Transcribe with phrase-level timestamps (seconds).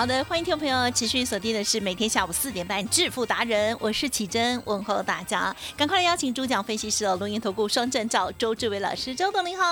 [0.00, 5.54] 好的，欢迎听众朋友持续锁定的是每天下午四点半《致富达人》，我是启珍，问候大家。
[5.76, 9.62] 赶快来邀请主讲分析师哦，龙岩投顾双证照周志伟老师，周董您好。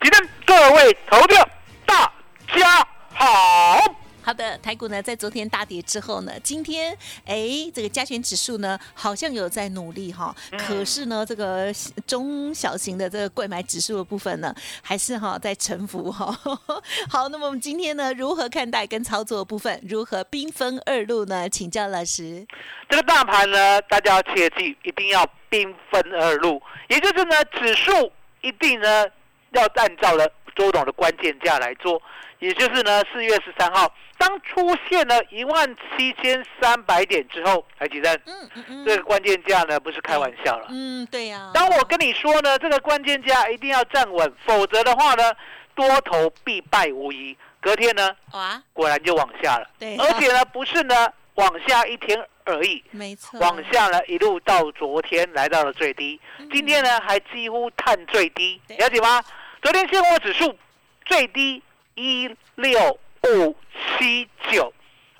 [0.00, 1.48] 今天各位投票，
[1.86, 2.12] 大
[2.58, 4.05] 家好。
[4.26, 6.92] 好的，台股呢在昨天大跌之后呢，今天
[7.24, 11.72] 哎这个加权指数呢好像有在努力哈，可是呢这个
[12.08, 16.36] 中小型的这个贵买指数的部分呢，还是哈在沉浮哈。
[17.08, 21.48] 好，那么我们今天呢如何看待跟操作的部分，如何兵分二路呢？
[21.48, 22.44] 请教老师。
[22.88, 28.10] 这个大盘呢，大家要切记，一定要兵分二路，也就是呢，指数
[28.40, 29.06] 一定呢
[29.52, 32.02] 要按照了周董的关键价来做，
[32.38, 38.84] 也就是呢，四月十三号，当出现了一万七千三百点之后，台积电嗯嗯嗯。
[38.86, 40.66] 这个关键价呢，不是开玩笑了。
[40.70, 45.32] 嗯，对呀、当我跟你说呢，这个关键价一定要站稳，否则的话呢，
[45.74, 47.36] 多头必败无疑。
[47.60, 49.96] 隔天呢，哇，果然就往下了，对。
[49.96, 50.94] 而且呢，不是呢
[51.34, 56.20] 往下一天而已，没错，往下呢一路到昨天来到了最低，
[56.52, 58.76] 今天呢还几乎探最低，对。
[58.76, 59.20] 了解吗？
[59.62, 60.56] 昨天现货指数
[61.04, 61.62] 最低
[61.94, 63.56] 一六五
[63.98, 64.72] 七九，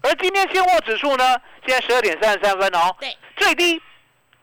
[0.02, 1.24] 而今天现货指数呢，
[1.66, 3.80] 现在十二点三十三分哦，对，最低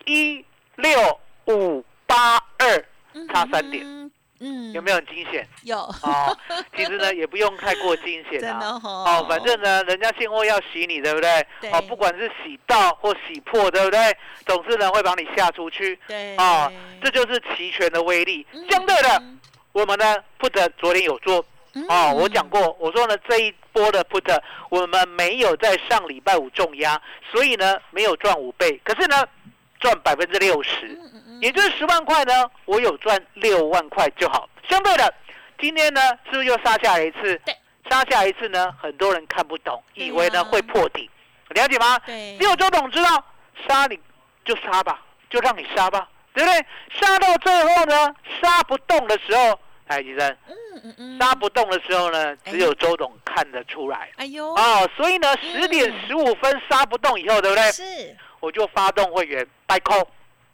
[0.06, 0.44] 一
[0.76, 2.86] 六五八二，
[3.32, 5.48] 差三点，嗯，嗯，有没有很惊险？
[5.64, 5.78] 有？
[5.78, 6.38] 哦，
[6.76, 8.82] 其实呢 也不用太过惊险的啊。
[8.84, 11.48] 哦哦，反正呢，人家现货要洗你，对不对？
[11.62, 14.00] 对哦，不管是洗到或洗破，对不对？
[14.46, 15.98] 总是呢，会把你吓出去。
[16.08, 16.72] 对哦，
[17.02, 18.46] 这就是期权的威力。
[18.52, 19.24] 嗯相对的，
[19.74, 21.44] 我们呢，put 昨天有做。
[21.76, 24.40] 嗯哦，我讲过，我说呢，这一波的 put
[24.70, 27.02] 我们没有在上礼拜五重压，
[27.32, 29.28] 所以呢没有赚五倍，可是呢
[29.80, 30.88] 赚百分之六十。
[30.88, 34.48] 嗯也就是十万块呢，我有赚六万块就好。
[34.70, 35.14] 相对的，
[35.60, 37.36] 今天呢是不是又杀下来一次？
[37.44, 37.54] 对，
[37.90, 41.10] 杀下来一次呢，很多人看不懂，以为呢会破底，
[41.50, 42.00] 了解吗？
[42.06, 43.26] 对只有周董知道，
[43.68, 44.00] 杀你
[44.46, 46.66] 就杀吧，就让你杀吧，对不对？
[46.92, 54.10] 杀到最后呢，杀不动的时候，哎，医生，嗯嗯嗯杀不动的时候呢，哎只有周董看得出来。
[54.18, 57.72] 哎呦，哦，所以呢，十点嗯十五分杀不动以后，对不对？
[57.72, 57.84] 是
[58.40, 60.08] 我就发动会员掰扣。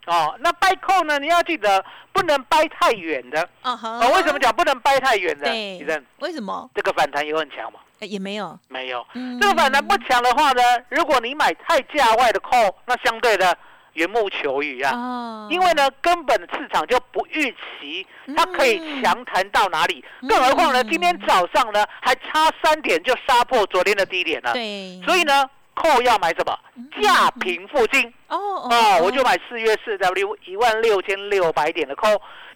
[0.06, 1.18] 哦，那掰扣呢？
[1.18, 3.48] 你要记得不能掰太远的。
[3.62, 5.46] 啊哈哦，为什么讲不能掰太远的？
[5.46, 6.68] 对医生，为什么？
[6.74, 7.80] 这个反弹有很强吗？
[8.00, 9.06] 哎也没有，没有。
[9.12, 12.50] 嗯这个反弹不强的话呢，如果你买太价外的扣，
[12.86, 13.56] 那相对的
[14.00, 14.92] 缘木求鱼啊。
[14.96, 18.06] 哦因为呢，根本市场就不预期
[18.36, 24.52] 它可以强弹到哪里，嗯更何况呢，今天早上呢还差三点就杀破昨天的低点了。
[24.52, 25.44] 对，所以呢，
[25.74, 26.56] 扣要买什么？
[27.02, 28.06] 价平附近。
[28.28, 32.06] 哦哦，我就买四月四 W 一万六千六百点的扣，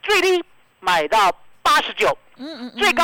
[0.00, 0.44] 最低
[0.78, 1.32] 买到
[1.62, 3.02] 八十九，嗯嗯，最高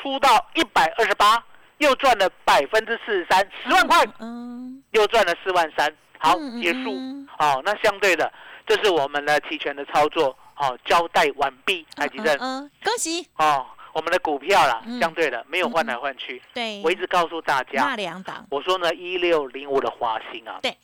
[0.00, 1.42] 出到一百二十八，
[1.78, 5.92] 又赚了百分之四十三，十万块嗯，又赚了四万三。
[6.22, 7.28] 好结束嗯。
[7.36, 8.32] 好，那相对的，
[8.66, 10.36] 这是我们的期权的操作。
[10.54, 12.36] 好，交代完毕，台积电。
[12.38, 16.40] 嗯，恭喜，哦，我们的股票啦嗯，相对的没有换来换去。
[16.54, 20.76] 对，我一直告诉大那家，两档，我说呢，一六零五的华兴啊，对，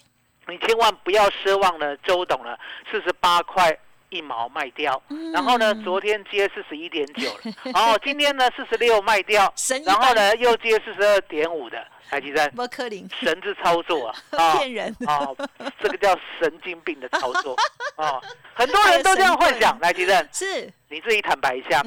[0.48, 2.56] 你千万不要奢望呢，周董呢
[2.90, 3.78] 四十八块
[4.10, 5.32] 一毛卖掉，嗯。
[5.32, 9.52] 然后呢，昨天接四十一点九了，然后 今天呢四十六卖掉，
[9.84, 15.28] 然后呢又接四十二点五的台积电，不可能，神之操作啊，啊 骗人，啊，
[15.82, 17.56] 这个叫神经病的操作。
[17.96, 18.20] 啊，
[18.54, 21.82] 很多人都这样幻想，来，吉正，是，你自己坦白一下，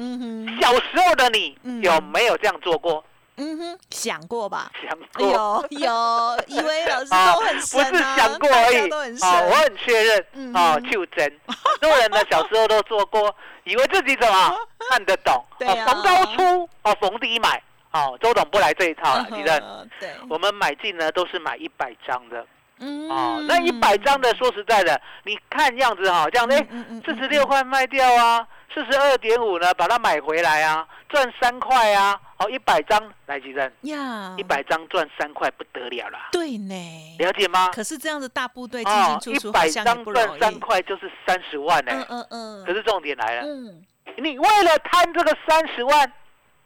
[0.60, 1.82] 小时候的你嗯。
[1.82, 3.04] 有没有这样做过？
[3.36, 4.70] 嗯哼，想过吧？
[4.82, 5.26] 想过。
[5.26, 9.28] 有有，以为老师 啊，都很不深啊，是想过而已家都很深。
[9.28, 11.24] 啊，我很确认嗯啊，就真。
[11.46, 13.34] 很多人呢小时候都做过，
[13.64, 14.56] 以为自己怎么
[14.90, 17.62] 看得懂，对啊逢高出，哦，逢低买，
[17.92, 19.88] 哦，周董不来这一套了，记得。
[20.28, 22.44] 我们买进呢都是买一百张的
[22.78, 37.16] 嗯哦，那一百张的，说实在的，你看样子哈，这样哎，嗯嗯四十六块卖掉啊，四十二点五呢把它买回来啊，赚三块啊，哦，一百张来吉正，呀，一百张赚三块不得了啦，对呢。
[37.18, 37.68] 了解吗？
[37.72, 40.38] 可是这样的大部队进哦，进一百出出好像也张赚。
[40.40, 43.84] 三块就是三十万呢、嗯嗯嗯，可是重点来了，嗯，
[44.16, 46.12] 你为了贪这个三十万，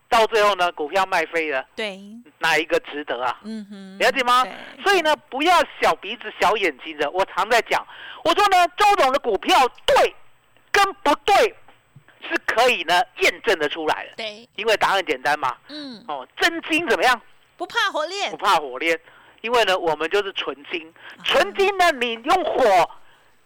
[0.09, 2.01] 到最后呢，股票卖飞了，对，
[2.39, 3.39] 哪一个值得啊？
[3.45, 4.47] 嗯哼，了解吗？
[4.83, 7.11] 所以呢，不要小鼻子小眼睛的。
[7.11, 7.85] 我常在讲，
[8.25, 10.15] 我说呢，周董的股票对
[10.71, 11.55] 跟不对
[12.29, 15.57] 是可以呢验证的出来的，对，因为答案简单嘛。
[15.69, 17.21] 嗯，哦，真金怎么样？
[17.57, 18.31] 不怕火炼。
[18.31, 18.99] 不，怕火炼，
[19.41, 20.93] 因为呢，我们就是纯金。
[21.19, 22.91] 啊纯金呢，你用火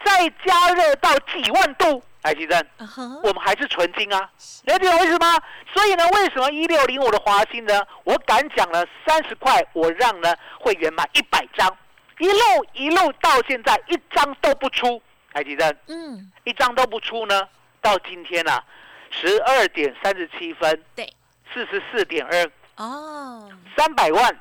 [0.04, 4.30] 再加热到几万度，哎，奇正，嗯哼，我们还是纯金啊，
[4.64, 5.40] 了解我意思吗？
[5.72, 7.82] 所以呢，为什么一六零五的华兴呢？
[8.04, 11.76] 我敢讲了三十块，我让呢会员买一百张，
[12.18, 15.00] 一路一路到现在一张都不出，
[15.32, 17.46] 哎，奇正，嗯，一张都不出呢，
[17.80, 18.62] 到今天啊，
[19.10, 21.12] 十二点三十七分，对，
[21.52, 24.40] 四十四点二，哦，三百万，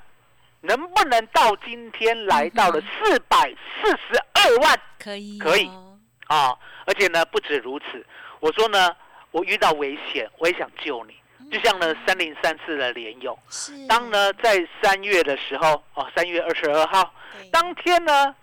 [0.62, 4.80] 能不能到今天来到了四百四十二万？
[5.00, 5.69] 可以，可以，
[6.27, 6.57] 啊？
[6.86, 8.06] 而且呢，不止如此，
[8.39, 8.95] 我说呢，
[9.31, 11.15] 我遇到危险，我也想救你。
[11.51, 13.38] 就像呢，三零三四的联友，
[13.88, 17.12] 当呢在三月的时候，哦，三月二十二号
[17.51, 18.36] 当天呢，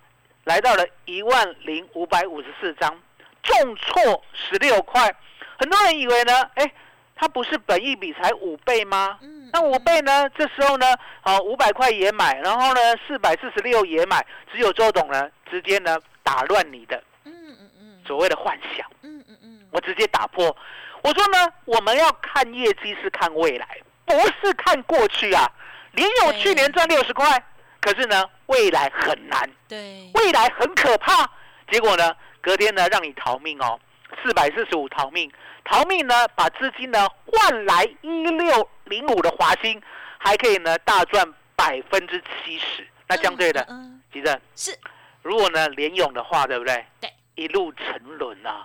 [0.44, 2.98] 来到了一万零五百五十四张，
[3.46, 5.14] 重挫十六块。
[5.58, 6.70] 很多人以为呢，哎，
[7.14, 9.19] 它不是本益比才五倍吗？
[9.22, 10.28] 嗯，那五倍呢？
[10.31, 10.87] 这时候呢，
[11.22, 20.54] 好，五百块也买，然后呢，四百四十六也买，只有周董呢，直接呢打乱你的嗯嗯嗯，所谓的幻想，嗯嗯嗯，我直接打破。
[21.02, 25.50] 我说呢，我们要看业绩是看未来，不是看过去啊。
[25.93, 27.43] 联友对去年赚六十块，
[27.81, 31.31] 可是呢，未来很难，对，未来很可怕。
[31.70, 32.14] 结果呢，
[32.46, 33.76] 隔天呢让你逃命哦，
[34.22, 35.28] 四百四十五逃命，
[35.64, 39.82] 逃命呢把资金呢换来一六零五的华兴，
[40.16, 41.26] 还可以呢大赚
[41.56, 42.87] 百分之七十。
[43.08, 44.02] 那相对的，嗯，嗯。
[44.12, 44.78] 吉正，是，
[45.22, 46.87] 如果呢联勇的话，对不对？
[47.00, 48.64] 对，一路沉沦呐、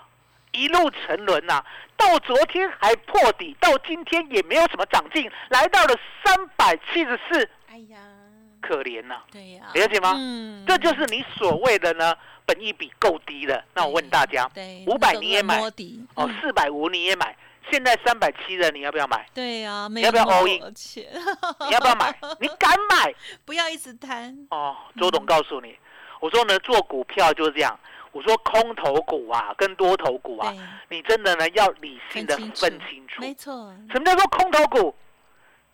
[0.52, 1.66] 一路沉沦呐、
[1.98, 7.50] 到昨天还破底，到今天也没有什么长进，来到了三百七十四，
[8.72, 12.16] 可怜呐、对呀，了解吗嗯，这就是你所谓的呢，
[12.46, 13.62] 本益比够低了。
[13.76, 15.72] 那我问大家，对，500那时候在你也买哦，
[16.16, 17.36] 嗯四百五你也买，
[17.70, 19.28] 现在三百七的你要不要买？
[19.34, 20.64] 对呀，没要不要 all in？
[21.68, 22.18] 你要不要买？
[22.40, 23.14] 你敢买？
[23.44, 25.78] 不要一直贪，哦，周董告诉你，
[26.22, 27.78] 我说呢，做股票就是这样。
[28.14, 30.54] 我说空头股啊，跟多头股啊，
[30.90, 33.22] 你真的呢要理性的分清楚分清楚。
[33.22, 34.96] 没错，什么叫做空头股？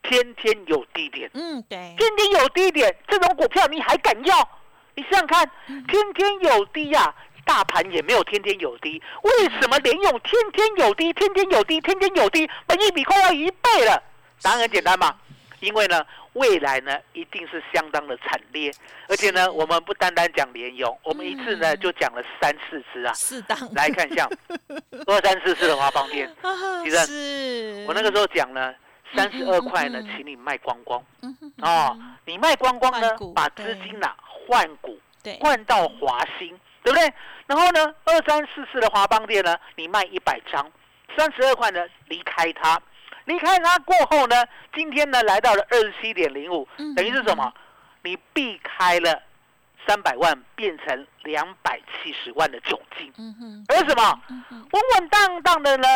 [0.08, 4.50] 天天有低点，嗯，对，天天有低点，这种股票你还敢要？
[4.96, 5.84] 你想想看，嗯。
[5.88, 7.14] 天天有低呀、
[7.46, 9.32] 大盘也没有天天有低，为
[9.62, 14.02] 什么联勇天天有低，天天有低，天天有低，本一比快要一倍了？
[14.42, 15.14] 答案很简单嘛，
[15.60, 18.72] 因为呢，未来呢一定是相当的惨烈，
[19.08, 21.80] 而且呢，我们不单单讲联勇，我们一次呢嗯。
[21.80, 23.14] 就讲了三四只啊。
[23.14, 23.58] 适当。
[23.74, 24.28] 来看一下
[25.06, 28.74] 二三四四的华邦店，啊其实是，我那个时候讲呢，
[29.16, 31.04] 三十二块呢请你卖光光。
[31.62, 37.14] 哦，你卖光光呢，把资金呐换股对，换到华兴，对不对？
[37.48, 40.70] 然后呢，二三四四的华邦店呢，你卖一百张，
[41.18, 42.80] 三十二块呢离开它，
[43.26, 44.46] 离开它过后呢，
[44.76, 47.54] 今天呢来到了二十七点零五嗯，等于是什么？
[48.04, 49.22] 你避开了
[49.88, 54.22] 三百万，变成两百七十万的窘境，嗯哼，而什么？
[54.50, 55.88] 稳稳当当的呢，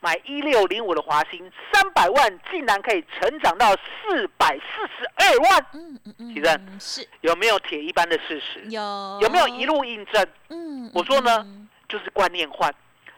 [0.00, 8.64] 买一六零五的华兴，三百万竟然可以成长到四百四十二万，嗯嗯嗯，其实嗯是有没有铁一般的事实？
[8.70, 9.64] 有有没有一？
[9.66, 10.26] 路印证？
[10.48, 12.74] 嗯，我说呢嗯，就是观念换，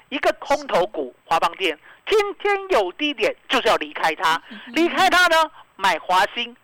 [0.08, 6.56] 一个空头股华邦店，天天有低点，就是要离开它，嗯离开它呢，买华兴。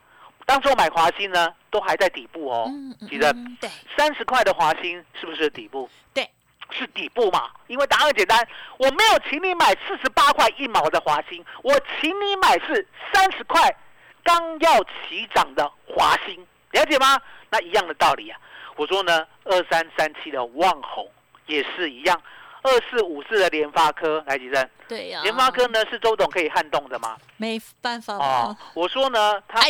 [0.45, 5.91] 当初买华兴呢，都还在底部哦，嗯嗯记得嗯对三十块的华兴是不是底部？
[6.15, 6.29] 对，
[6.71, 7.51] 是底部嘛？
[7.67, 8.47] 因为答案简单，
[8.79, 13.75] 我没有请你买四十八块一毛的华兴，我请你买是三十块
[14.23, 17.21] 刚要起涨的华兴，了解吗？
[17.51, 18.39] 那一样的道理啊。
[18.77, 21.11] 我说呢，二三三七的旺红
[21.47, 22.21] 也是一样，
[22.63, 27.17] 二四五四的联发科，来吉正，对呀，联发科呢是周董可以撼动的吗？
[27.37, 29.61] 没办法哦，我说呢，他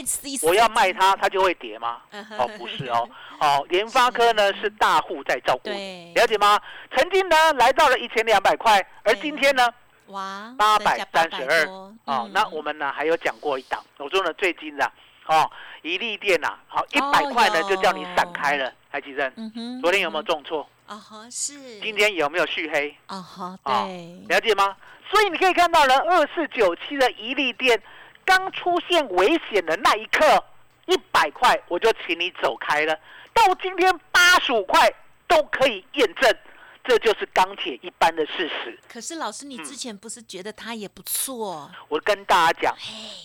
[0.43, 2.01] 我要卖它，它就会跌吗？
[2.39, 3.09] 哦，不是哦，
[3.41, 6.59] 哦，联发科呢是大户在照顾，对，了解吗？
[6.97, 9.69] 曾经呢来到了一千两百块，而今天呢
[10.07, 11.67] 哇，八百三十二。
[11.67, 14.91] 哦嗯，那我们呢还有讲过一档，我说呢最近的
[15.27, 15.51] 哦，
[15.83, 18.09] 一利电呐，好一哦百块呢就叫你有。
[18.15, 20.67] 闪开了，台积电，嗯哼，昨天有没有嗯重挫？
[20.87, 20.95] 哼？
[20.95, 22.97] 啊哈，是，今天有没有续黑？
[23.07, 24.77] 啊哈，啊对，了解吗？
[25.11, 27.81] 所以你可以看到呢，二四九七的一利店
[28.25, 30.45] 刚出现危险的那一刻，
[30.87, 32.99] 一百块我就请你走开了，
[33.33, 34.93] 到今天八十五块
[35.29, 36.37] 都可以验证，
[36.85, 38.79] 这就是钢铁一般的事实。
[38.89, 41.71] 可是老师，你嗯之前不是觉得它也不错？
[41.89, 42.77] 我跟大家讲，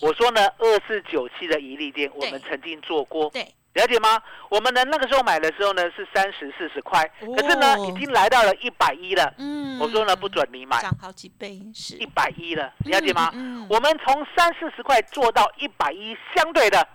[0.01, 4.21] 我说呢，二四九七的一利店我们曾经做过，对，了解吗？
[4.49, 9.33] 我们呢那个时候买的时候呢是三十四十块，可是呢哦已经来到了一百一了。
[9.37, 13.31] 嗯我说呢不准你买涨好几倍，是一百一了，了解吗？
[13.33, 16.85] 嗯嗯我们从三四十块做到一百一，相对的，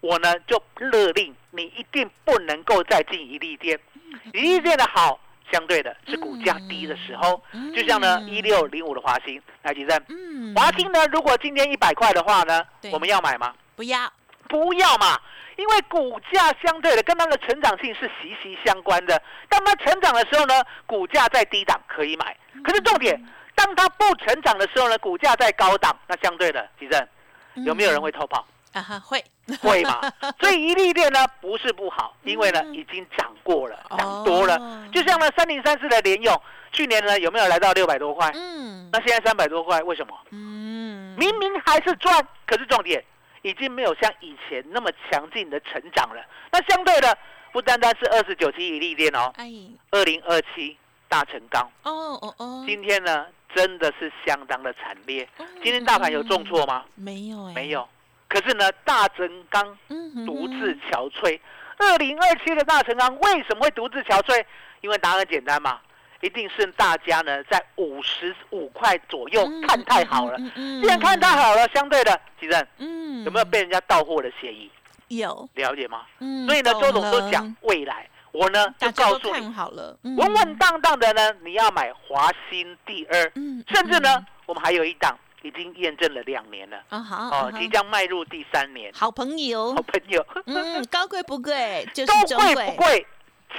[0.00, 3.78] 我呢就勒令你一定不能够再进一利店。
[3.94, 5.18] 嗯一利店的好，
[5.50, 9.98] 相对的是股价低的时候，嗯就像呢一六零五的华兴，来举证。
[10.08, 12.62] 嗯华兴呢，如果今天一百块的话呢，
[12.92, 13.54] 我们要买吗？
[13.74, 14.12] 不要，
[14.48, 15.18] 不要嘛，
[15.56, 19.20] 因为股价相对的跟它的成长性是息息相关的。
[19.48, 23.20] 当它成长的时候呢，股价在低档可以买，可是重点，
[23.54, 27.06] 当它不成长的时候呢，股价在高档，那相对的，其正
[27.54, 28.46] 有没有人会偷跑？
[28.72, 29.24] 啊哈 会
[29.62, 30.00] 会嘛？
[30.38, 34.86] 所以一利店呢不是不好，因为呢嗯已经涨过了，哦涨多了。
[34.92, 38.30] 就像呢三零三四的联用，去年呢有没有来到六百多块？
[38.34, 40.14] 嗯那现在三百多块，为什么？
[40.30, 43.02] 嗯明明还是赚，可是重点
[43.46, 46.20] 已经没有像以前那么强劲的成长了。
[46.50, 47.16] 那相对的，
[47.52, 49.48] 不单单是二十九期一利店哦，哎
[49.92, 50.76] 二零二七
[51.08, 55.28] 大成钢哦哦哦，今天呢真的是相当的惨烈。
[55.38, 56.84] 嗯今天大盘有重挫吗？
[56.96, 57.88] 没有哎，没，有。
[58.28, 59.78] 可是呢，大成钢
[60.26, 61.38] 独自憔悴。
[61.78, 64.44] 二零二七的大成钢为什么会独自憔悴？
[64.80, 65.80] 因为答案很简单嘛，
[66.20, 70.38] 一定是大家呢在五十五块左右嗯看太好了。
[70.54, 74.70] 既然看太好了，相对的，吉正嗯有没有被人家到货的嫌疑？
[75.08, 75.48] 有？
[75.54, 76.02] 了解吗？
[76.18, 88.90] 嗯，所以呢，周总懂都讲，未来，我呢就告诉你看，好了，嗯稳稳当当的呢，你要买华新第二，嗯，甚至呢嗯，我们还有一档已经验证了两年了，啊好哦，啊即将迈入第三年。
[88.92, 93.06] 好朋友好，朋友，嗯，高贵不贵，就是贵不贵，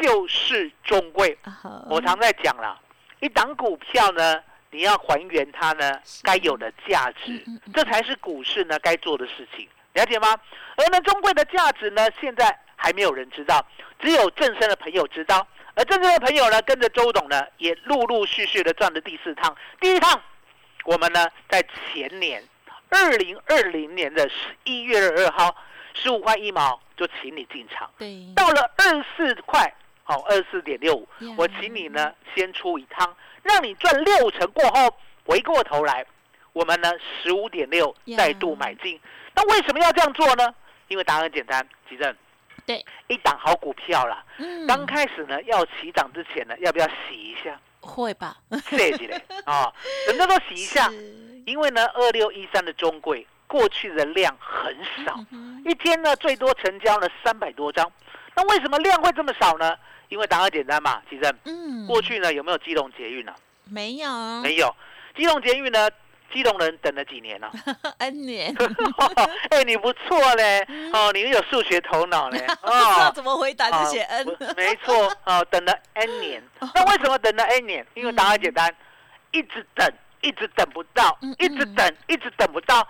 [0.02, 1.38] 就是中贵。
[1.90, 2.80] 我常在讲啦，
[3.20, 4.42] 一档股票呢，
[4.72, 10.36] 你要还原它呢是该有的价值这才是股市呢该做的事情，了解吗？
[10.76, 13.66] 而呢，中贵的价值呢，现在还没有人知道，
[14.00, 15.48] 只有正身的朋友知道。
[15.74, 19.56] 而正身的朋友呢，跟着周董呢，也陆陆续续的赚了第四趟。
[19.80, 20.20] 第一趟，
[20.86, 21.64] 我们呢在
[21.94, 22.44] 前年
[22.90, 25.56] 二零二零年的十一月二号，
[25.94, 27.90] 十五块一毛就请你进场。
[27.98, 29.74] 对，到了二十四块，
[30.04, 34.94] 好二十四点六五，我请你呢先出一趟，让你赚六成过后，
[35.26, 36.06] 回过头来，
[36.52, 39.00] 我们呢十五点六再度买进。
[39.36, 40.54] 那为什么要这样做呢？
[40.88, 42.16] 因为答案很简单，吉正，
[42.66, 47.60] 对，一档好股票啦，嗯刚开始呢要起涨之前呢，要不要洗一下？
[47.82, 48.38] 会吧？
[48.70, 49.72] 谢谢嘞啊，
[50.06, 50.90] 什么叫做洗一下？
[51.46, 54.76] 因为呢二六一三的中贵过去的量很
[55.06, 55.18] 少，
[55.66, 57.90] 一天呢最多成交了三百多张，
[58.36, 59.76] 那为什么量会这么少呢？
[60.10, 63.34] 因为答案简单嘛，其实嗯，过去呢有没有基隆捷运呢、
[63.66, 64.10] 没有。
[64.42, 64.74] 没有，
[65.16, 65.90] 基隆捷运呢，
[66.32, 67.50] 基隆人等了几年呢、
[68.00, 68.56] N 年，
[69.52, 72.70] 哎，你不错嘞，哦，你有数学头脑嘞， 哦。
[72.70, 73.12] 不知道哦。
[73.16, 77.86] 怎么回答就写啊 N，我没错，哦，等了 N 年，那为什么等了 N 年？
[77.94, 78.74] 因为答案简单，
[79.32, 79.90] 一直等，
[80.22, 82.88] 一直等不到嗯，一直等，一直等不到。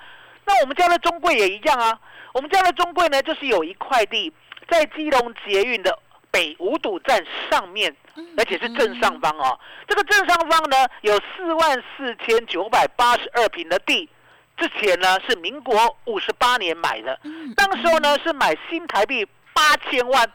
[0.48, 2.00] 那我们家的中贵也一样啊，
[2.34, 4.34] 我们家的中贵呢，就是有一块地
[4.70, 6.00] 在基隆捷运的
[6.32, 7.94] 北五堵站上面，
[8.38, 9.60] 而且是正上方哦。
[9.88, 14.10] 这个正上方呢，有四万四千九百八十二平的地，
[14.58, 17.54] 之前呢是民国五十八年买的，嗯。
[17.54, 20.32] 当时候呢是买新台币八千万，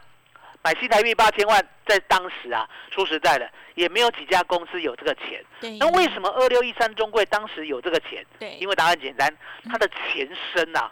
[0.63, 5.45] 买新台币八千万，在当时啊，说实在的，也没有几家公司有这个钱。
[5.79, 8.25] 那为什么二六一三中贵当时有这个钱？
[8.39, 9.29] 对，因为答案简单，
[9.69, 10.91] 它的前身啊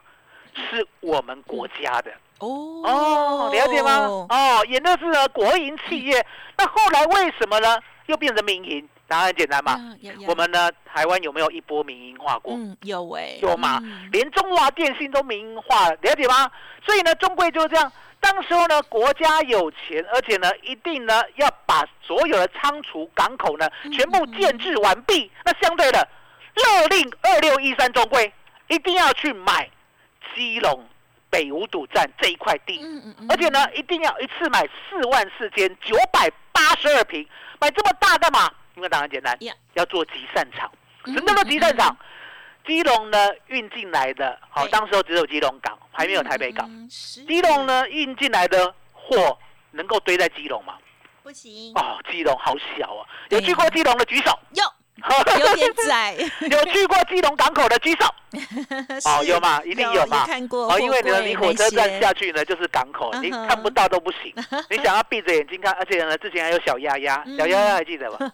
[0.55, 2.11] 是我们国家的
[2.41, 2.49] 哦
[2.85, 3.99] 哦，了解吗？
[4.29, 6.27] 哦，也就是呢国营企业。
[6.59, 8.89] 那后来为什么呢又变成民营？
[9.07, 9.77] 答案简单嘛，
[10.29, 12.55] 我们呢台湾有没有一波民营化过？
[12.55, 16.49] 嗯有哎，有嘛嗯连中华电信都民营化了，了解吗？
[16.87, 25.31] 所以呢，中贵就是这样，大当时候呢，国家有钱，而且呢，一定呢要把所有的仓储港口呢全部建制完毕。
[25.45, 26.07] 那相对的，
[26.55, 28.33] 勒令二六一三中规
[28.69, 29.69] 一定要去买
[30.35, 30.87] 基隆
[31.31, 32.81] 北五堵站这一块地，
[33.29, 37.27] 而且呢，一定要一次买四万四千九百八十二平，
[37.59, 38.51] 买这么大干嘛？
[38.75, 40.71] 因为当然简单呀，要做集散场。
[41.05, 41.97] 嗯，什么叫做集散嗯场？
[42.71, 46.71] 基隆呢运进来的，好，哦当时候只有基隆港，还没有台北港。
[46.89, 49.37] 基隆呢运进来的货
[49.73, 50.75] 能够堆在基隆吗？
[51.25, 53.03] 不行，哦，基隆好小啊！
[53.31, 54.63] 有去过基隆的举手，有
[55.41, 56.15] 有点窄，
[56.51, 58.07] 有去过基隆港口的举手。
[59.11, 59.61] 哦，有吗？
[59.65, 60.25] 一定有有嘛。
[60.27, 64.33] 看过哦，因为呢，货柜离火车站下去呢就是港口，你看不到都不行。
[64.69, 68.31] 你想要闭着眼睛看，而且呢，之前还有小鸭鸭，嗯小鸭鸭还记得吧？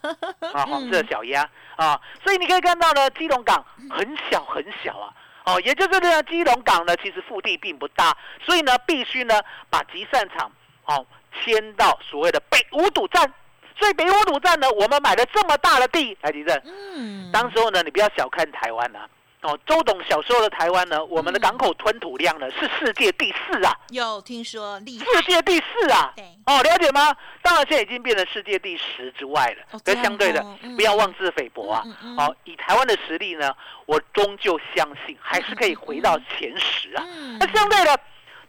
[0.53, 5.13] 啊，黄色小鸭啊，所以你可以看到呢，基隆港很小很小啊。
[5.45, 10.51] 哦，也就是呢，基隆港呢其实腹地并不大，所以呢必须呢把集散场
[10.85, 11.07] 哦
[11.45, 13.33] 迁到所谓的北五堵站。
[13.79, 16.63] 所以北五堵站呢，我们买了这么大的地，来地震。
[16.65, 19.09] 嗯，当时候呢，你不要小看台湾啊。
[19.43, 26.13] 哦，周董小时候的台湾呢，我们的嗯港口吞吐量呢是世界第四啊，有听说厉害，世界第四啊。
[26.17, 27.15] 对，哦，了解吗？
[27.43, 29.65] 当然现在已经变成世界第十之外了。
[29.71, 31.85] 哦这相对的不要妄自菲薄啊。
[32.17, 33.55] 哦，以台湾的实力呢，
[33.85, 37.05] 我终究相信还是可以回到前十啊。
[37.07, 38.01] 嗯那相对的，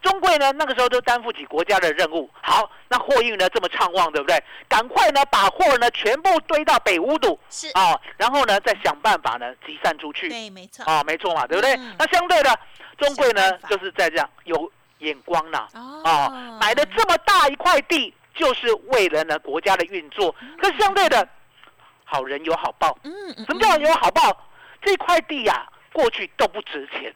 [0.02, 2.30] 中贵呢那个时候都担负起国家的任务。
[2.42, 4.42] 好，那货运呢这么畅旺，对不对？
[4.68, 10.30] 赶快呢把货呢全部堆到北乌堵是，哦，然后呢再想办法呢集散出去。
[10.30, 11.74] 对，没错，哦，没错嘛，对不对？
[11.76, 12.60] 嗯那相对的，
[12.98, 15.68] 中贵呢就是在这样有眼光呐。
[15.74, 20.34] 哦哦，买的这么大一块地，就是为了呢国家的运作。
[20.62, 21.28] 可是相对的，
[22.04, 22.98] 好人有好报。
[23.04, 24.46] 嗯嗯，什么叫有好报？
[24.82, 27.16] 这块地呀、过去都不值钱，嗯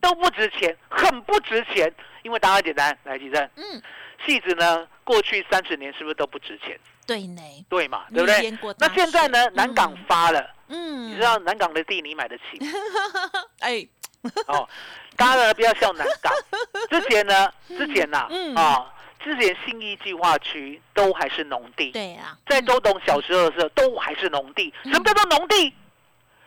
[0.00, 1.92] 都不值钱，很不值钱。
[2.22, 3.82] 因为答案简单，来举证，嗯，
[4.26, 6.78] 戏子呢，过去三十年是不是都不值钱？
[7.06, 12.58] 对呢，对嘛，对不对那现在呢，南港嗯发了，嗯，你知道南港的地你买得起？
[13.60, 13.86] 哎，
[14.48, 14.68] 哦，
[15.16, 16.30] 当然不要笑南港。
[16.90, 18.86] 之前呢， 之前呐、啊，嗯
[19.24, 24.72] 之前信义计划区都还是农地，对啊，在周董小时候的时候都还是农地。
[24.84, 25.74] 什么叫做农地？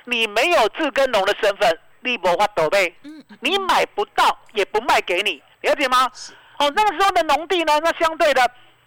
[0.05, 6.09] 你没有自耕农的身份，立博花斗贝，嗯嗯，你买不到，也不卖给你，了解吗？
[6.59, 8.41] 哦，那个时候的农地呢，那相对的。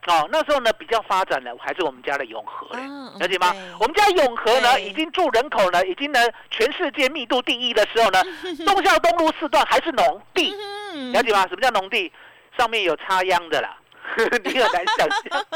[0.07, 3.53] 哦，那时候呢比较发展的还是我们家的永和嘞，嗯了解吗？
[3.81, 8.23] 我们家永和呢，已经住人口呢，已经呢全世界密度第一的时候呢，
[8.65, 10.55] 东校东路四段还是农地，
[10.95, 11.43] 嗯了解吗？
[11.49, 12.13] 什么叫农地？
[12.57, 13.77] 上面有插秧的啦，
[14.45, 15.47] 你很难想象。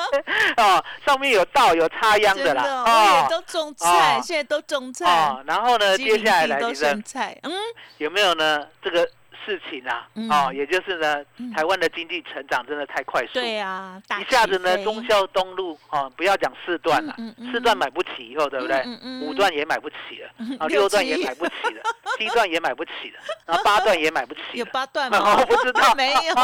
[0.57, 7.53] 哦，上面有稻有插秧的啦，哦，都种菜，哦现在都种菜，哦，然后呢，接下来来提升生菜，嗯，
[7.99, 8.67] 有没有呢？
[8.83, 9.09] 这个
[9.44, 17.14] 事情啊，嗯哦，也就是呢嗯，台湾的经济成长真的太快速，对啊，大一下子呢，起飞忠孝东路哦，不要讲四段了
[17.53, 18.83] 四段买不起以后，对不对？
[19.22, 21.83] 五段也买不起了，啊， 六六段也买不起了，
[22.18, 24.70] 七段也买不起了，然后八段也买不起有了。
[24.74, 25.37] 八段吗？
[25.40, 26.35] 我不知道，没有，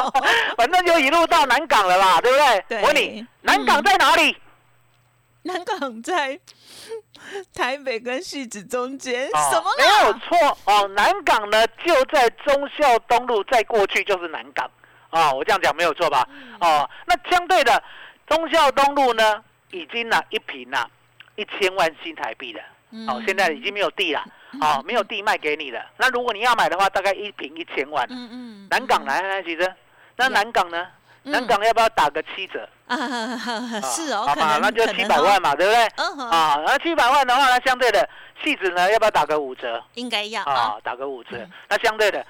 [0.56, 2.64] 反正就一路到南港了啦，对不对？
[2.68, 4.36] 对我问你，南港在哪里？
[5.46, 6.38] 南港在
[7.54, 10.20] 台北跟戏子中间，哦什么没有啦？
[10.28, 14.70] 错哦，南港呢就在忠孝东路，再过去就是南港
[15.10, 16.26] 哦，我这样讲没有错吧？
[16.30, 17.82] 嗯哦，那相对的，
[18.28, 20.88] 忠孝东路呢，已经呢一平啊
[21.36, 22.60] 一千万新台币了。
[23.08, 24.24] 哦，现在已经没有地了，
[24.60, 25.84] 哦，没有地卖给你了。
[25.98, 28.06] 那如果你要买的话，大概一平一千万。
[28.08, 29.74] 嗯嗯，南港来，来，其实
[30.16, 30.86] 那南港呢？
[31.24, 32.66] 嗯南港要不要打个七折？
[32.86, 35.84] 啊， 是哦，好吧，那就七百万，嘛，对不对？
[36.28, 38.08] 啊，那七百万的话呢，相对的，
[38.42, 39.82] 戏子呢要不要打个五折？
[39.94, 41.50] 应该要啊，啊，打个五折嗯。
[41.68, 42.24] 那相对的，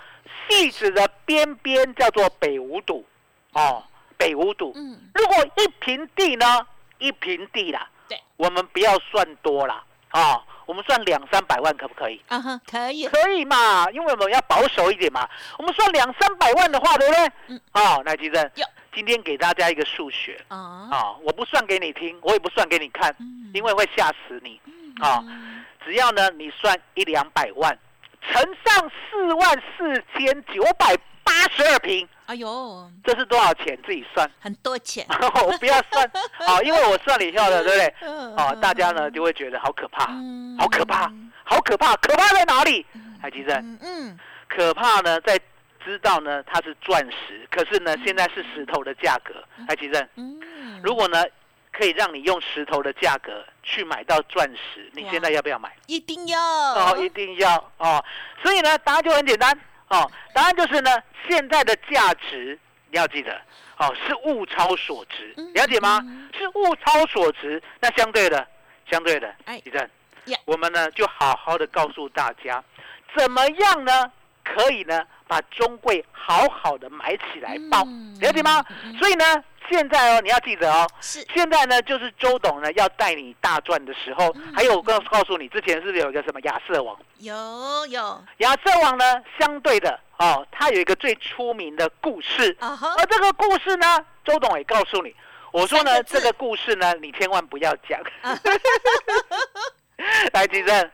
[0.48, 3.04] 戏子的边边叫做北五堵，
[3.52, 3.82] 哦，
[4.16, 4.72] 北五堵。
[4.74, 6.66] 嗯，如果一平地呢，
[6.98, 12.20] 一平地啦，对，我们不要算多啦，啊，我们算两三百万可不可以？
[12.28, 15.28] 啊哈，可以，可以嘛，因为我们要保守一点嘛。
[15.58, 17.32] 我们算两三百万的话，对不对？
[17.48, 17.60] 嗯。
[17.74, 20.42] 哦，那吉正有，今天给大家一个数学。
[20.48, 23.50] 啊，啊，我不算给你听，我也不算给你看，嗯。
[23.52, 24.58] 因为会吓死你。
[25.00, 27.78] 啊嗯只要呢，你算一两百万，
[28.20, 33.78] 乘上四万四千九百八十二平，哎呦，这是多少钱？
[33.86, 34.28] 自己算。
[34.40, 35.06] 很多钱，
[35.46, 36.04] 我不要算。
[36.38, 37.94] 啊， 因为我算了以后呢，对不对？
[38.00, 38.34] 嗯。
[38.34, 40.58] 啊，大家呢就会觉得好可怕，嗯。
[40.58, 41.12] 好可怕，
[41.44, 42.84] 好可怕，可怕在哪里？
[43.22, 45.38] 海基正，嗯嗯，可怕呢在
[45.86, 49.32] 知道呢它是钻石，可是呢现在是石头的价格。
[49.68, 51.24] 海基正，嗯，如果呢
[51.72, 55.72] 可以让你用石头的价格去买到钻石，你现在要不要买？
[55.86, 58.04] 一定要哦，一定要哦。
[58.42, 59.56] 所以呢，答案就很简单
[59.88, 60.90] 哦，答案就是呢，
[61.28, 62.58] 现在的价值
[62.90, 63.40] 你要记得，
[63.78, 66.28] 哦，是物超所值，嗯了解吗嗯？
[66.36, 67.62] 是物超所值。
[67.80, 68.44] 那相对的，
[68.90, 69.88] 相对的，哎地震
[70.26, 72.62] 呀，我们呢就好好的告诉大家，
[73.16, 74.10] 怎么样呢？
[74.44, 78.64] 可以呢把中贵好好的买起来报，嗯了解吗？
[78.98, 79.24] 所以呢，
[79.68, 86.96] 现在哦，你要记得哦，是现在呢，就是周董呢要带你大赚的时候，嗯还有我告告诉你，之前是不是有一个什么亚瑟王？
[87.18, 89.04] 有有亚瑟王呢，
[89.38, 95.14] 相对的哦，它有一个最出名的故事，而这个故事呢，周董也告诉你，
[95.52, 98.00] 我说呢，这个故事呢，你千万不要讲。
[99.96, 100.04] 啊
[100.34, 100.90] 来，吉正，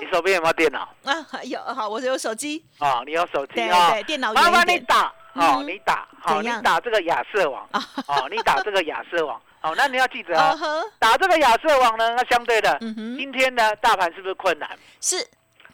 [0.00, 0.88] 你手边有没有电脑？
[1.04, 12.78] 啊有好，我有手机，哦，你有手机对啊、对，电脑麻烦你打，哦，嗯你打，好、你打这个亚瑟王，啊哦，你打这个亚瑟王，哦，那你要记得 哦，打这个亚瑟网呢，那相对的，
[13.18, 14.68] 今天呢，大盘是不是困难？
[15.00, 15.16] 是，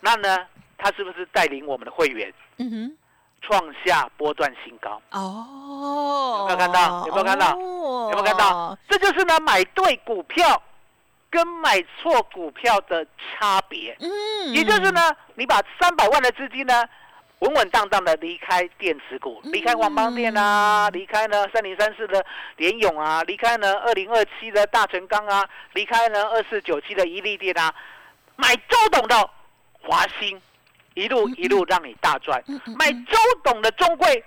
[0.00, 0.38] 那呢，
[0.78, 2.32] 他是不是带领我们的会员？
[2.56, 2.96] 嗯哼，
[3.42, 5.00] 创下波段新高？
[5.10, 7.06] 哦，有没有看到？
[7.06, 7.50] 有没有看到？
[7.58, 8.78] 有有没有看到？？
[8.88, 10.62] 这就是呢，买对股票
[11.34, 13.96] 跟买错股票的差别。
[13.98, 16.88] 嗯，也就是呢，你把三百万的资金呢，
[17.40, 22.24] 稳稳当当的离开电子股，嗯离开王邦电啊，离开呢三零三四的
[22.56, 27.74] 联勇啊，离开呢二零二七的大成钢啊，离开呢二四九七的一利电啊，
[28.36, 29.28] 买周董的
[29.82, 30.40] 华兴，
[30.94, 32.40] 一路一路让你大赚。
[32.78, 34.24] 买周董的中贵，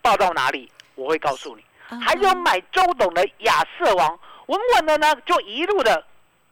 [0.00, 1.62] 报到哪里我会告诉你。
[1.90, 6.04] 嗯还有买周董的亚瑟王，稳稳的呢，就一路的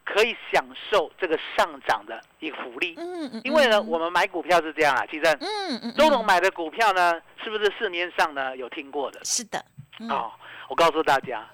[0.04, 2.94] 可以享受这个上涨的一个福利。
[2.98, 3.86] 嗯嗯，因为呢，嗯。
[3.88, 9.20] 我们买股票是这样啊，其实嗯嗯，周董嗯买的股票呢，是不是市面上呢有听过的？
[9.24, 9.64] 是的，
[10.00, 10.08] 嗯。
[10.10, 10.30] 哦，
[10.68, 11.44] 我告诉大家，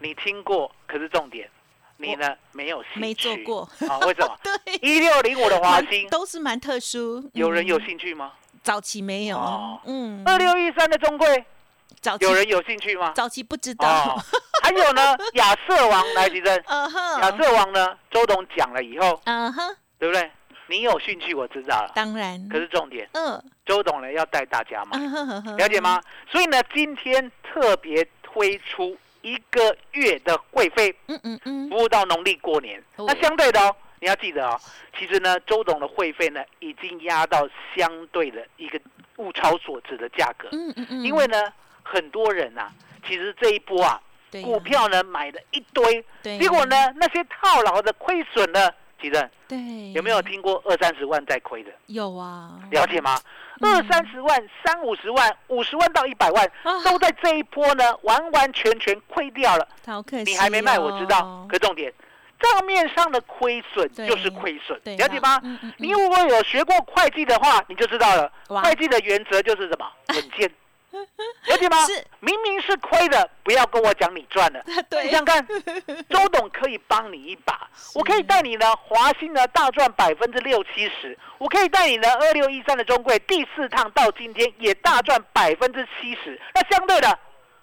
[0.00, 1.48] 你听过，可是重点，
[1.96, 3.62] 你呢没有兴趣，没做过。
[3.88, 3.98] 啊？
[4.06, 4.36] 为什么？
[4.44, 8.32] 对，一六零五的华蛮兴，都是蛮特殊，有人有嗯兴趣吗？
[8.62, 9.36] 早期没有。
[9.36, 11.44] 哦，嗯，二六一三的中贵，
[12.00, 13.12] 早期有人有兴趣吗？
[13.14, 14.22] 早期不知道哦，，
[14.62, 20.30] 还有呢， 亚瑟王来，吉珍，嗯哼，亚瑟王呢，周董讲了以后，嗯哼，对不对？
[20.66, 21.92] 你有兴趣，我知道了。
[21.94, 26.00] 当然，可是重点，嗯，周董呢要带大家买，嗯哼哼哼了解吗？？
[26.30, 32.82] 所以呢，今天特别推出一个月的会费，嗯嗯嗯，服务到农历过年。
[32.96, 34.58] 哦那相对的哦，你要记得哦，
[34.98, 38.80] 其实呢，周董的会费呢，已经压到相对的一个
[39.16, 40.48] 物超所值的价格。
[40.52, 41.36] 嗯嗯嗯，因为呢，
[41.84, 42.68] 很多人呐、
[43.06, 44.00] 其实这一波啊，
[44.42, 48.68] 股票呢买了一堆，对，结果呢，那些套牢的亏损呢，
[49.00, 51.70] 其实对，有没有听过二三十万在亏的？
[51.86, 52.58] 有啊？
[52.70, 53.16] 了解吗？
[53.16, 59.68] 嗯二三十万、三五十万、五十万到一百万，啊都在这一波呢完完全全亏掉了。
[59.86, 61.46] 好可惜，你还没卖，我知道。
[61.48, 61.90] 可重点，
[62.40, 65.38] 账面上的亏损就是亏损，对了解吗？
[65.44, 68.30] 嗯嗯嗯你如果有学过会计的话，你就知道了。
[68.48, 69.86] 哇会计的原则就是什么？
[70.08, 70.50] 稳健，
[71.48, 71.76] 了解吗？
[71.86, 74.62] 是明明是亏的，不要跟我讲你赚了。
[74.88, 75.46] 对你想想看，
[76.08, 86.40] 周董可以帮你一把，我可以带你呢华兴呢大赚百分之六七十，我可以带你呢二六一三的中贵第四趟到今天也大赚百分之七十。
[86.54, 87.18] 那相对的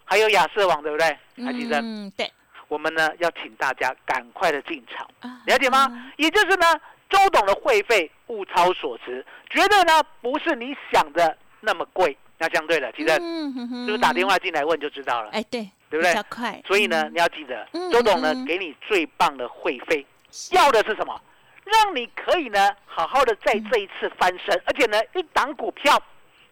[0.06, 1.18] 还有亚瑟网，对不对？
[1.46, 1.80] 还记得？
[1.80, 2.32] 嗯，对，
[2.68, 6.12] 我们呢要请大家赶快的进场，啊了解吗？
[6.18, 6.68] 也就是呢，
[7.10, 12.18] 周董的会费物超所值，绝对呢不是你想的那么贵。
[12.42, 15.30] 那相对的，其实嗯哼哼是不是打电话进来问就知道了？
[15.30, 20.04] 哎，对，对不对比较快，所以呢，嗯你要记得嗯，周董呢给你最棒的会费，
[20.50, 21.22] 要的是什么？
[21.64, 26.02] 让你可以呢好好的在这一次翻身，而且呢一档股票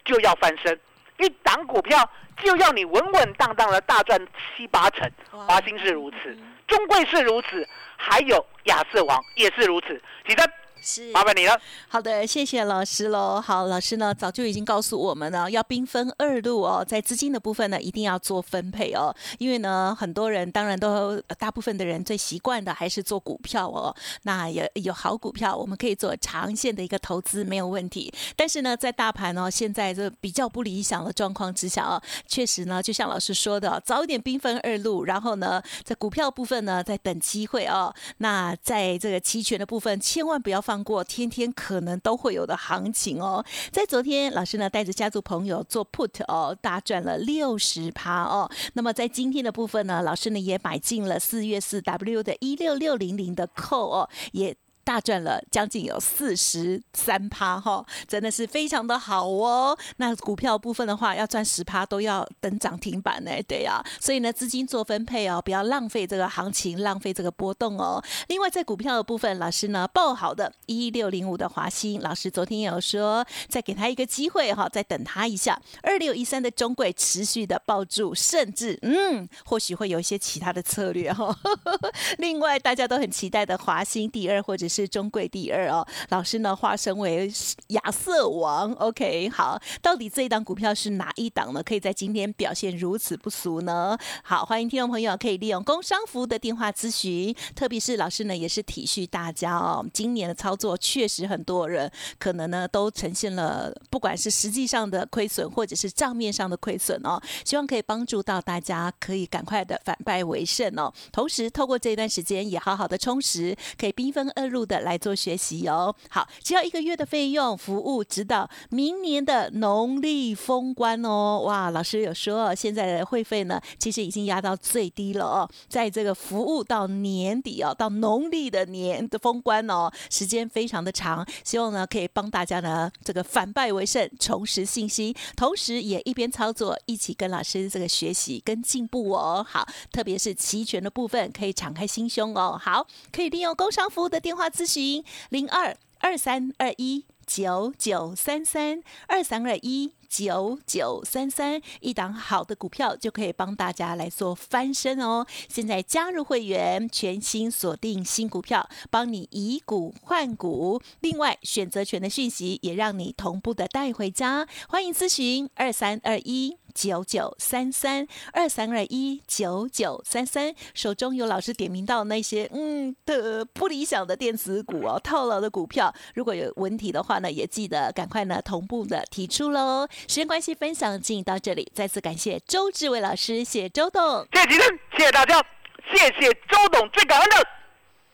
[0.05, 0.79] 就要翻身，
[1.17, 4.23] 一档股票就要你稳稳当当的大赚
[4.55, 5.09] 七八成。
[5.31, 9.99] 华兴是如此嗯，中贵是如此，还有亚瑟王也是如此。
[10.27, 10.37] 其实
[10.81, 11.59] 是麻烦你了。
[11.87, 13.41] 好的，谢谢老师喽。
[13.41, 19.15] 好，老师呢早就已经告诉我们了，要兵分二路哦，在资金的部分呢，一定要做分配哦。
[19.37, 23.95] 因为呢，很多人当然都呃大部分的人最习惯的还是做股票哦。
[24.23, 28.13] 那有有好股票，我们可以做长线的一个投资，没有问题。
[28.35, 37.93] 但是呢，在大盘哦现在这比较不理想的状况之下哦，确实呢，就像老师说的，早一点兵分二路，然后呢，在股票部分呢，在等机会哦。
[38.17, 43.43] 那在这个期权的部分，千万不要放过，天天可能都会有的行情哦。
[43.71, 48.47] 在昨天，老师呢带着家族朋友做 put 哦，大赚了六十趴哦。
[48.73, 54.55] 那么在今天的部分呢，老师呢也买进了四月四 W 的一六六零零的扣哦，也。
[54.83, 59.77] 大赚了将近有四十三趴哈，真的是非常的好哦。
[59.97, 68.03] 那股票部分的话，要赚十趴都要等涨停板呢，对呀、所以呢，资金做分配哦，不要浪费这个行情，浪费这个波动哦。
[68.27, 75.61] 另外，在股票的部分，老师呢报好的一六零五的华兴，老师昨天也有说，再给他一个机会哈，再等他一下。
[75.83, 81.35] 二六一三的中贵持续的抱住，甚至嗯，或许会有一些其他的策略哈。
[82.17, 87.29] 另外，大家都很期待的华兴第二或者是是中贵第二哦，老师呢化身为
[87.67, 91.61] 亚瑟王，OK，好，到底这一档股票是哪一档呢？
[91.61, 93.97] 可以在今天表现如此不俗呢？
[94.23, 110.93] 好，欢迎听众朋友可以利用工商服务的电话咨询，特别是老师呢也是体恤大家哦，今年的操作确实很多人可能呢都呈现了不管是实际上的亏损或者是账面上的亏损哦，希望可以帮助到大家可以赶快的反败为胜哦。
[111.11, 115.95] 同时，透过这一段时间也好好的充实，可以兵分二路的来做学习哦。
[116.09, 121.41] 好，只要一个月的费用，服务直到明年的农历封关哦。
[121.45, 125.49] 哇，老师有说，现在的会费呢，其实已经压到最低了哦。
[125.67, 139.45] 在这个服务到年底哦，到农历的年的封关哦，时间非常的长，希望呢可以帮大家呢这个反败为胜，重拾信心，同时也一边操作，一起跟老师这个学习跟进步哦。
[139.47, 142.59] 好，特别是期权的部分，可以敞开心胸哦。
[142.61, 149.93] 好，可以利用工商服务的电话咨询零二二三二一九九三三二三二一。
[150.09, 155.23] 九九三三，一档好的股票就可以帮大家来做翻身哦。
[155.47, 160.81] 现在加入会员，全新锁定新股票，帮你以股换股。
[161.01, 164.47] 另外，选择权的讯息也让你同步的带回家。
[164.67, 166.57] 欢迎咨询二三二一。
[166.79, 179.85] 九九三三二三二一九九三三，手中有老师点名到那些嗯的不理想的电子股哦，套牢的股票，如果有问题的话呢，也记得赶快呢同步的提出喽。
[180.07, 184.25] 时间关系，分享进行到这里，再次感谢周志伟老师，谢周董。
[184.31, 184.59] 谢谢，
[184.97, 185.43] 谢谢大家，
[185.91, 187.47] 谢谢周董，最感恩的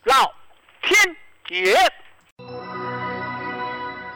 [0.06, 0.32] 老
[0.82, 1.15] 天
[1.49, 2.04] 爷。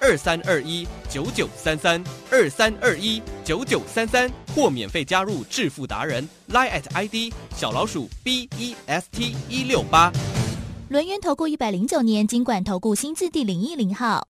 [0.00, 10.10] 二三二一九九三三二三二一九九三三，或免费加入致富达人 Line at ID 小老鼠 B E S T 一六八。
[10.88, 14.18] 轮源投顾一百零九年经管投顾新字第零一零号。